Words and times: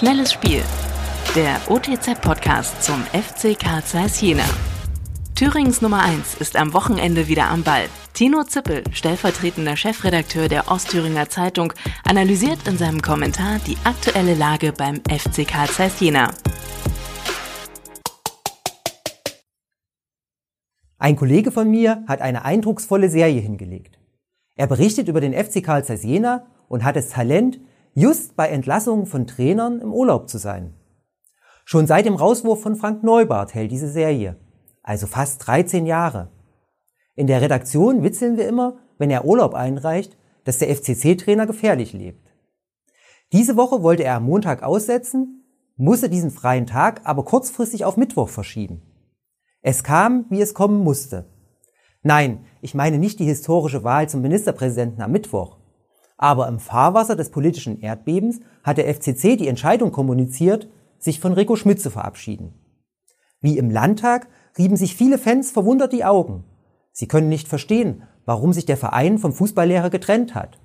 Schnelles 0.00 0.32
Spiel. 0.32 0.62
Der 1.36 1.60
OTZ-Podcast 1.68 2.82
zum 2.82 3.02
FC 3.12 3.54
Karl 3.54 3.84
Zeiss 3.84 4.18
Jena. 4.22 4.46
Thürings 5.34 5.82
Nummer 5.82 6.02
1 6.02 6.36
ist 6.36 6.56
am 6.56 6.72
Wochenende 6.72 7.28
wieder 7.28 7.50
am 7.50 7.62
Ball. 7.62 7.84
Tino 8.14 8.42
Zippel, 8.44 8.82
stellvertretender 8.92 9.76
Chefredakteur 9.76 10.48
der 10.48 10.70
Ostthüringer 10.70 11.28
Zeitung, 11.28 11.74
analysiert 12.02 12.66
in 12.66 12.78
seinem 12.78 13.02
Kommentar 13.02 13.58
die 13.66 13.76
aktuelle 13.84 14.34
Lage 14.34 14.72
beim 14.72 15.02
FC 15.06 15.46
Karl 15.46 15.68
Zeiss 15.68 16.00
Jena. 16.00 16.30
Ein 20.96 21.16
Kollege 21.16 21.52
von 21.52 21.70
mir 21.70 22.04
hat 22.08 22.22
eine 22.22 22.46
eindrucksvolle 22.46 23.10
Serie 23.10 23.42
hingelegt. 23.42 23.98
Er 24.56 24.66
berichtet 24.66 25.08
über 25.08 25.20
den 25.20 25.34
FC 25.34 25.62
Karl 25.62 25.84
Zeiss 25.84 26.04
Jena 26.04 26.46
und 26.68 26.84
hat 26.84 26.96
das 26.96 27.10
Talent, 27.10 27.60
just 27.94 28.36
bei 28.36 28.48
Entlassungen 28.48 29.06
von 29.06 29.26
Trainern 29.26 29.80
im 29.80 29.92
Urlaub 29.92 30.28
zu 30.28 30.38
sein. 30.38 30.74
Schon 31.64 31.86
seit 31.86 32.06
dem 32.06 32.14
Rauswurf 32.14 32.62
von 32.62 32.76
Frank 32.76 33.02
Neubart 33.02 33.54
hält 33.54 33.70
diese 33.70 33.88
Serie, 33.88 34.36
also 34.82 35.06
fast 35.06 35.46
13 35.46 35.86
Jahre. 35.86 36.30
In 37.14 37.26
der 37.26 37.40
Redaktion 37.40 38.02
witzeln 38.02 38.36
wir 38.36 38.48
immer, 38.48 38.78
wenn 38.98 39.10
er 39.10 39.24
Urlaub 39.24 39.54
einreicht, 39.54 40.16
dass 40.44 40.58
der 40.58 40.74
FCC-Trainer 40.74 41.46
gefährlich 41.46 41.92
lebt. 41.92 42.32
Diese 43.32 43.56
Woche 43.56 43.82
wollte 43.82 44.04
er 44.04 44.16
am 44.16 44.24
Montag 44.24 44.62
aussetzen, 44.62 45.44
musste 45.76 46.10
diesen 46.10 46.30
freien 46.30 46.66
Tag 46.66 47.02
aber 47.04 47.24
kurzfristig 47.24 47.84
auf 47.84 47.96
Mittwoch 47.96 48.28
verschieben. 48.28 48.82
Es 49.62 49.84
kam, 49.84 50.26
wie 50.30 50.40
es 50.40 50.54
kommen 50.54 50.82
musste. 50.82 51.26
Nein, 52.02 52.46
ich 52.62 52.74
meine 52.74 52.98
nicht 52.98 53.20
die 53.20 53.26
historische 53.26 53.84
Wahl 53.84 54.08
zum 54.08 54.22
Ministerpräsidenten 54.22 55.02
am 55.02 55.12
Mittwoch. 55.12 55.59
Aber 56.22 56.48
im 56.48 56.58
Fahrwasser 56.58 57.16
des 57.16 57.30
politischen 57.30 57.80
Erdbebens 57.80 58.40
hat 58.62 58.76
der 58.76 58.94
FCC 58.94 59.36
die 59.36 59.48
Entscheidung 59.48 59.90
kommuniziert, 59.90 60.68
sich 60.98 61.18
von 61.18 61.32
Rico 61.32 61.56
Schmidt 61.56 61.80
zu 61.80 61.88
verabschieden. 61.88 62.52
Wie 63.40 63.56
im 63.56 63.70
Landtag 63.70 64.28
rieben 64.58 64.76
sich 64.76 64.94
viele 64.94 65.16
Fans 65.16 65.50
verwundert 65.50 65.94
die 65.94 66.04
Augen. 66.04 66.44
Sie 66.92 67.08
können 67.08 67.30
nicht 67.30 67.48
verstehen, 67.48 68.02
warum 68.26 68.52
sich 68.52 68.66
der 68.66 68.76
Verein 68.76 69.16
vom 69.16 69.32
Fußballlehrer 69.32 69.88
getrennt 69.88 70.34
hat. 70.34 70.58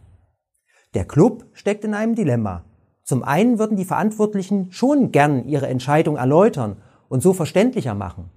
Der 0.93 1.05
Club 1.05 1.45
steckt 1.53 1.85
in 1.85 1.93
einem 1.93 2.15
Dilemma. 2.15 2.65
Zum 3.05 3.23
einen 3.23 3.57
würden 3.57 3.77
die 3.77 3.85
Verantwortlichen 3.85 4.73
schon 4.73 5.13
gern 5.13 5.47
ihre 5.47 5.67
Entscheidung 5.67 6.17
erläutern 6.17 6.81
und 7.07 7.23
so 7.23 7.31
verständlicher 7.31 7.93
machen. 7.93 8.29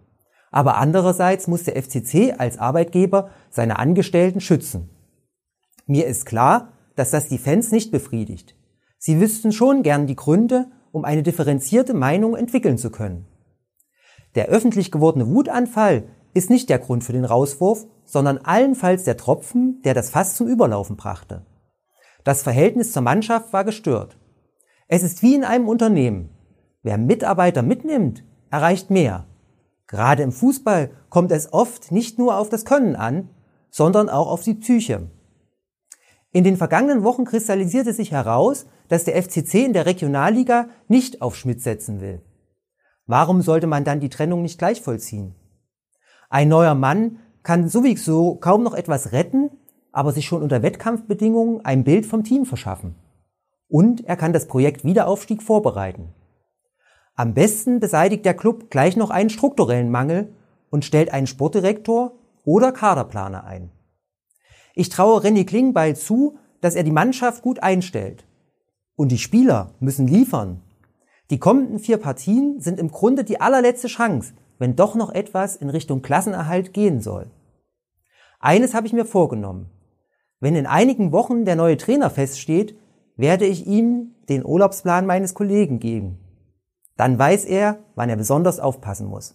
Aber 0.53 0.77
andererseits 0.77 1.49
muss 1.49 1.65
der 1.65 1.83
FCC 1.83 2.37
als 2.39 2.59
Arbeitgeber 2.59 3.31
seine 3.51 3.81
Angestellten 3.81 4.41
schützen. 4.41 4.89
Mir 5.87 6.07
ist 6.07 6.25
klar, 6.25 6.75
dass 6.99 7.11
das 7.11 7.29
die 7.29 7.39
Fans 7.39 7.71
nicht 7.71 7.93
befriedigt. 7.93 8.57
Sie 8.99 9.21
wüssten 9.21 9.53
schon 9.53 9.85
gern 9.85 10.09
die 10.09 10.17
Gründe, 10.17 10.67
um 10.91 11.05
eine 11.05 11.23
differenzierte 11.23 11.95
Meinung 11.95 12.35
entwickeln 12.35 12.77
zu 12.77 12.91
können. 12.91 13.27
Der 14.35 14.47
öffentlich 14.47 14.91
gewordene 14.91 15.29
Wutanfall 15.29 16.09
ist 16.35 16.51
nicht 16.51 16.69
der 16.69 16.81
Grund 16.81 17.05
für 17.05 17.13
den 17.13 17.25
Rauswurf, 17.25 17.87
sondern 18.05 18.39
allenfalls 18.39 19.05
der 19.05 19.17
Tropfen, 19.17 19.81
der 19.83 19.95
das 19.95 20.11
Fass 20.11 20.35
zum 20.35 20.49
Überlaufen 20.49 20.97
brachte. 20.97 21.47
Das 22.25 22.43
Verhältnis 22.43 22.93
zur 22.93 23.03
Mannschaft 23.03 23.53
war 23.53 23.65
gestört. 23.65 24.19
Es 24.89 25.03
ist 25.05 25.23
wie 25.23 25.35
in 25.35 25.45
einem 25.45 25.69
Unternehmen. 25.69 26.31
Wer 26.83 26.99
Mitarbeiter 26.99 27.63
mitnimmt, 27.63 28.25
erreicht 28.51 28.91
mehr. 28.91 29.27
Gerade 29.87 30.23
im 30.25 30.33
Fußball 30.33 30.91
kommt 31.11 31.31
es 31.31 31.53
oft 31.53 31.93
nicht 31.93 32.19
nur 32.19 32.37
auf 32.37 32.49
das 32.49 32.65
Können 32.65 32.97
an, 32.97 33.31
sondern 33.71 34.09
auch 34.09 34.29
auf 34.29 34.43
die 34.43 34.55
Psyche. 34.55 35.11
In 36.39 36.45
den 36.45 36.57
vergangenen 36.57 37.03
Wochen 37.03 37.25
kristallisierte 37.25 37.93
sich 37.93 38.13
heraus, 38.13 38.67
dass 38.87 39.03
der 39.03 39.21
FCC 39.21 39.65
in 39.65 39.73
der 39.73 39.87
Regionalliga 39.87 40.69
nicht 40.87 41.21
auf 41.21 41.35
Schmidt 41.35 41.61
setzen 41.63 42.01
will. 42.01 42.23
Warum 43.09 43.43
sollte 43.43 43.67
man 43.67 43.83
dann 43.83 43.99
die 43.99 44.09
Trennung 44.09 44.43
nicht 44.43 44.57
gleich 44.57 44.81
vollziehen? 44.81 45.35
Ein 46.31 46.47
neuer 46.47 46.77
Mann 46.77 47.19
kann 47.43 47.69
sowieso 47.69 48.37
kaum 48.37 48.63
noch 48.63 48.75
etwas 48.75 49.11
retten, 49.11 49.51
aber 49.91 50.13
sich 50.13 50.27
schon 50.27 50.45
unter 50.45 50.63
Wettkampfbedingungen 50.63 51.65
ein 51.65 51.83
Bild 51.83 52.07
vom 52.07 52.23
Team 52.23 52.47
verschaffen. 52.47 52.95
Und 53.67 54.07
er 54.07 54.15
kann 54.15 54.33
das 54.33 54.47
Projekt 54.47 54.85
Wiederaufstieg 54.85 55.43
vorbereiten. 55.43 56.15
Am 57.17 57.35
besten 57.35 57.81
beseitigt 57.81 58.25
der 58.25 58.35
Club 58.35 58.71
gleich 58.71 58.97
noch 58.97 59.11
einen 59.11 59.31
strukturellen 59.31 59.91
Mangel 59.91 60.33
und 60.71 60.85
stellt 60.85 61.13
einen 61.13 61.27
Sportdirektor 61.27 62.13
oder 62.45 62.71
Kaderplaner 62.71 63.43
ein. 63.43 63.73
Ich 64.79 64.91
traue 64.91 65.21
René 65.21 65.45
Klingbeil 65.45 65.97
zu, 65.97 66.39
dass 66.61 66.77
er 66.77 66.85
die 66.85 66.93
Mannschaft 66.93 67.43
gut 67.43 67.65
einstellt. 67.65 68.25
Und 68.95 69.11
die 69.11 69.19
Spieler 69.19 69.75
müssen 69.81 70.07
liefern. 70.07 70.63
Die 71.31 71.41
kommenden 71.41 71.81
vier 71.81 71.97
Partien 71.97 72.61
sind 72.61 72.79
im 72.79 72.93
Grunde 72.93 73.25
die 73.25 73.41
allerletzte 73.41 73.89
Chance, 73.89 74.35
wenn 74.61 74.77
doch 74.77 74.95
noch 74.95 75.13
etwas 75.13 75.57
in 75.57 75.69
Richtung 75.69 76.01
Klassenerhalt 76.01 76.73
gehen 76.75 77.01
soll. 77.01 77.29
Eines 78.39 78.73
habe 78.73 78.87
ich 78.87 78.93
mir 78.93 79.05
vorgenommen. 79.05 79.69
Wenn 80.39 80.55
in 80.55 80.67
einigen 80.67 81.11
Wochen 81.11 81.45
der 81.45 81.57
neue 81.57 81.77
Trainer 81.77 82.09
feststeht, 82.09 82.79
werde 83.17 83.47
ich 83.47 83.67
ihm 83.67 84.15
den 84.29 84.47
Urlaubsplan 84.47 85.07
meines 85.07 85.35
Kollegen 85.35 85.81
geben. 85.81 86.21
Dann 86.97 87.19
weiß 87.19 87.47
er, 87.47 87.81
wann 87.97 88.11
er 88.11 88.17
besonders 88.17 88.61
aufpassen 88.61 89.09
muss. 89.09 89.35